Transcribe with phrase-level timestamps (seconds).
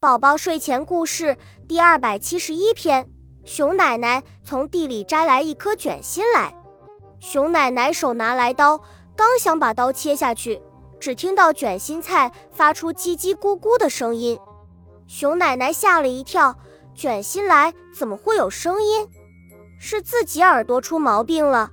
[0.00, 1.36] 宝宝睡前故事
[1.68, 3.06] 第二百七十一篇：
[3.44, 6.54] 熊奶奶从地里摘来一颗卷心来。
[7.18, 8.78] 熊奶奶手拿来刀，
[9.14, 10.62] 刚想把刀切下去，
[10.98, 14.38] 只听到卷心菜发出叽叽咕咕的声音。
[15.06, 16.56] 熊奶奶吓了一跳，
[16.94, 19.06] 卷心来怎么会有声音？
[19.78, 21.72] 是自己耳朵出毛病了。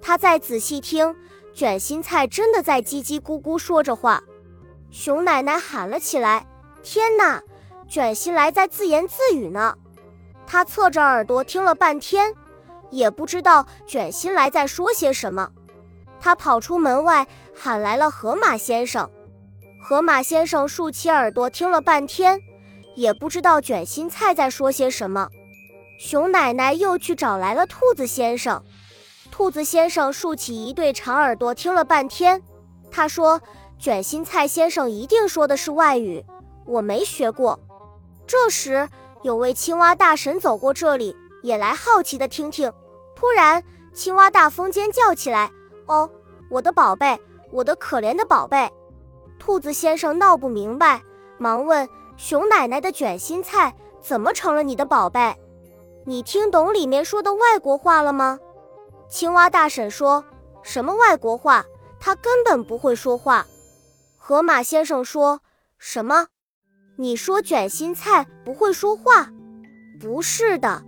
[0.00, 1.14] 她再仔细听，
[1.54, 4.20] 卷心菜真的在叽叽咕咕说着话。
[4.90, 6.44] 熊奶奶喊了起来
[6.82, 7.40] ：“天哪！”
[7.92, 9.76] 卷心来在自言自语呢，
[10.46, 12.34] 他侧着耳朵听了半天，
[12.88, 15.50] 也不知道卷心来在说些什么。
[16.18, 19.10] 他跑出门外，喊来了河马先生。
[19.82, 22.40] 河马先生竖起耳朵听了半天，
[22.96, 25.28] 也不知道卷心菜在说些什么。
[26.00, 28.64] 熊奶奶又去找来了兔子先生。
[29.30, 32.42] 兔子先生竖起一对长耳朵听了半天，
[32.90, 33.42] 他说
[33.78, 36.24] ：“卷心菜先生一定说的是外语，
[36.64, 37.60] 我没学过。”
[38.26, 38.88] 这时，
[39.22, 42.72] 有位青蛙大神走过这里，也来好奇的听听。
[43.14, 45.50] 突然，青蛙大风尖叫起来
[45.86, 46.10] ：“哦，
[46.50, 48.70] 我的宝贝，我的可怜的宝贝！”
[49.38, 51.02] 兔子先生闹不明白，
[51.38, 55.36] 忙问熊奶奶的卷心菜：“怎么成了你的宝贝？
[56.06, 58.38] 你听懂里面说的外国话了吗？”
[59.08, 60.24] 青蛙大婶说
[60.62, 61.64] ：“什么外国话？
[62.00, 63.46] 他根本不会说话。”
[64.16, 65.40] 河马先生说
[65.78, 66.28] ：“什么？”
[66.96, 69.30] 你说卷心菜不会说话？
[69.98, 70.82] 不是的，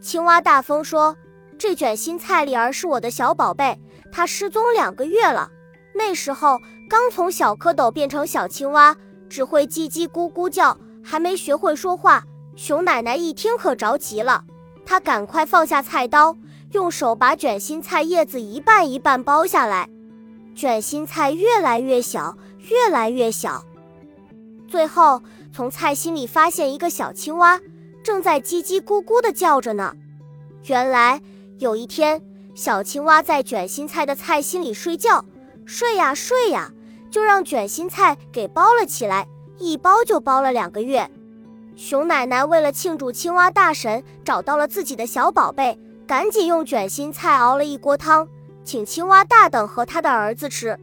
[0.00, 1.16] 青蛙大风说
[1.58, 3.78] ：“这卷心菜里儿是我的小宝贝，
[4.10, 5.50] 它失踪两个月了。
[5.94, 8.96] 那时候刚从小蝌蚪变成小青蛙，
[9.28, 12.22] 只会叽叽咕咕叫，还没学会说话。”
[12.54, 14.44] 熊奶奶一听可着急了，
[14.84, 16.36] 她赶快放下菜刀，
[16.72, 19.88] 用手把卷心菜叶子一半一半剥下来。
[20.54, 22.36] 卷心菜越来越小，
[22.68, 23.64] 越来越小。
[24.72, 27.60] 最后，从菜心里发现一个小青蛙，
[28.02, 29.94] 正在叽叽咕咕地叫着呢。
[30.64, 31.20] 原来
[31.58, 32.22] 有一天，
[32.54, 35.26] 小青蛙在卷心菜的菜心里睡觉，
[35.66, 36.72] 睡呀睡呀，
[37.10, 39.28] 就让卷心菜给包了起来，
[39.58, 41.06] 一包就包了两个月。
[41.76, 48.26] 熊奶奶为了庆祝青蛙大神找到了自己的小宝贝，赶紧用卷心菜熬了一锅汤，
[48.64, 50.80] 请青蛙大等和他的儿子吃。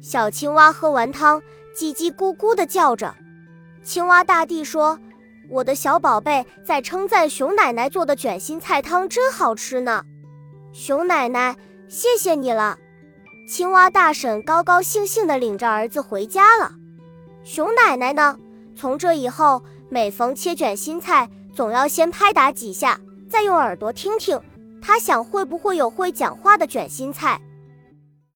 [0.00, 1.42] 小青蛙喝完汤。
[1.78, 3.14] 叽叽咕咕地叫着，
[3.84, 4.98] 青蛙大帝说
[5.48, 10.02] ：“我的小宝贝在称赞熊奶奶做的卷心菜汤真好吃呢。”
[10.74, 11.56] 熊奶奶，
[11.86, 12.76] 谢谢你了。
[13.48, 16.72] 青蛙大婶高高兴兴地领着儿子回家了。
[17.44, 18.36] 熊奶奶呢？
[18.74, 22.98] 从这以后，每逢切卷心菜，总要先拍打几下，
[23.30, 24.40] 再用耳朵听听，
[24.82, 27.40] 他想会不会有会讲话的卷心菜。